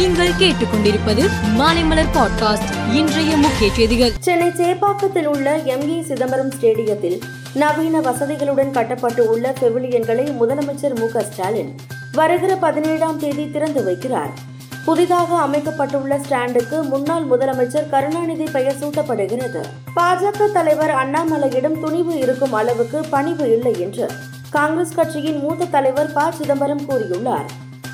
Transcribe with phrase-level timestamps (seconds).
[0.00, 1.24] நீங்கள் கேட்டுக்கொண்டிருப்பது
[1.58, 4.12] மாலைமலர் பாட்காஸ்ட் இன்றைய முக்கிய செய்திகள்.
[4.20, 7.20] சென்னை சேப்பாக்கத்தில் உள்ள எம்ஏ சிதம்பரம் ஸ்டேடியத்தில்
[7.54, 11.22] நவீன வசதிகளுடன் கட்டப்பட்டு உள்ள பெவிலியன்களை முதலமைச்சர் மு.
[11.22, 11.74] ஸ்டாலின்
[12.12, 14.32] வருகிற பதினேழாம் தேதி திறந்து வைக்கிறார்.
[14.84, 19.64] புதிதாக அமைக்கப்பட்டுள்ள ஸ்டாண்டுக்கு முன்னாள் முதலமைச்சர் கருணாநிதி பெயர் சூட்டப்படுகிறது.
[19.96, 24.10] பாஜக தலைவர் அண்ணாமலையிடம் துணிவு இருக்கும் அளவுக்கு பணிவு இல்லை என்று
[24.50, 26.30] காங்கிரஸ் கட்சியின் மூத்த தலைவர் ப.
[26.30, 27.50] சிதம்பரம் கூறியுள்ளார்.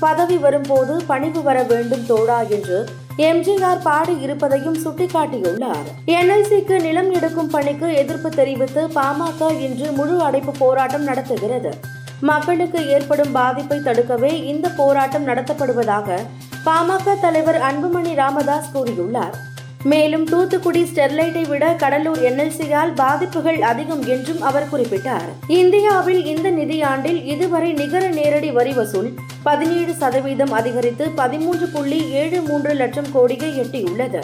[0.00, 5.88] பதவி வரும்போது பணிவு வர வேண்டும் தோழா என்று எம்ஜிஆர் பாடி இருப்பதையும் சுட்டிக்காட்டியுள்ளார்.
[6.06, 11.72] என்எல்சிக்கு நிலம் எடுக்கும் பணிக்கு எதிர்ப்பு தெரிவித்து பாமக இன்று முழு அடைப்பு போராட்டம் நடத்துகிறது.
[12.20, 16.18] மக்களுக்கு ஏற்படும் பாதிப்பை தடுக்கவே இந்த போராட்டம் நடத்தப்படுவதாக
[16.64, 19.36] பாமக தலைவர் அன்புமணி ராமதாஸ் கூறியுள்ளார்.
[19.84, 25.28] மேலும் தூத்துக்குடி ஸ்டெர்லைட்டை விட கடலூர் என்எல்சியால் பாதிப்புகள் அதிகம் என்றும் அவர் குறிப்பிட்டார்.
[25.46, 32.74] இந்தியாவில் இந்த நிதியாண்டில் இதுவரை நிகர நேரடி வரி வசூல் பதினேழு சதவீதம் அதிகரித்து பதிமூன்று புள்ளி ஏழு மூன்று
[32.74, 34.22] லட்சம் கோடியை எட்டியுள்ளது.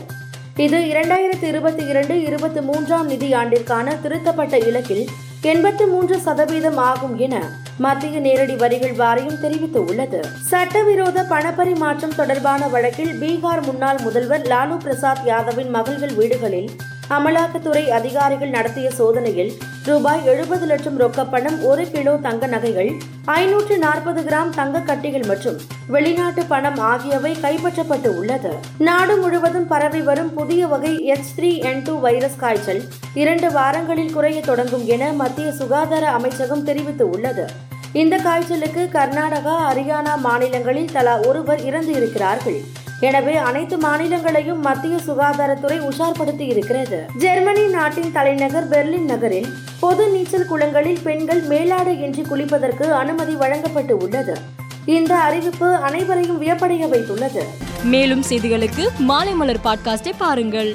[0.56, 5.06] இது இரண்டாயிரத்தி இருபத்தி இரண்டு இருபத்தி மூன்றாம் நிதியாண்டிற்கான திருத்தப்பட்ட இலக்கில்
[5.44, 7.42] எண்பத்தி மூன்று சதவீதம் ஆகும் என
[7.78, 10.20] மத்திய நேரடி வரிகள் வாரியம் தெரிவித்துள்ளது.
[10.40, 16.70] சட்டவிரோத பணப்பரிமாற்றம் தொடர்பான வழக்கில் பீகார் முன்னாள் முதல்வர் லாலு பிரசாத் யாதவின் மகள்கள் வீடுகளில்
[17.14, 19.50] அமலாக்கத்துறை அதிகாரிகள் நடத்திய சோதனையில்
[19.84, 22.90] ரூபாய் எழுபது லட்சம் ரொக்கப்பணம் ஒரு கிலோ தங்க நகைகள்
[23.32, 28.52] ஐநூற்று நாற்பது கிராம் தங்க கட்டிகள் மற்றும் வெளிநாட்டு பணம் ஆகியவை கைப்பற்றப்பட்டு உள்ளது.
[28.78, 32.82] நாடு முழுவதும் பரவி வரும் புதிய வகை H three N two virus காய்ச்சல்
[33.14, 37.46] இரண்டு வாரங்களில் குறைய தொடங்கும் என மத்திய சுகாதார அமைச்சகம் தெரிவித்துள்ளது
[37.92, 42.58] இந்த காய்ச்சலுக்கு கர்நாடகா ஹரியானா மாநிலங்களில் தலா ஒருவர் இறந்து இருக்கிறார்கள்
[43.00, 47.06] எனவே அனைத்து மாநிலங்களையும் மத்திய சுகாதாரத்துறை உஷார்படுத்தி இருக்கிறது.
[47.16, 54.38] ஜெர்மனி நாட்டின் தலைநகர் பெர்லின் நகரில் பொது நீச்சல் குளங்களில் பெண்கள் மேலாடை இன்றி குளிப்பதற்கு அனுமதி வழங்கப்பட்டு உள்ளது.
[54.84, 57.42] இந்த அறிவிப்பு அனைவரையும் வியப்படைய வைத்துள்ளது.
[57.84, 60.72] மேலும் செய்திகளுக்கு மாலை மலர் பாட்காஸ்டை பாருங்கள்.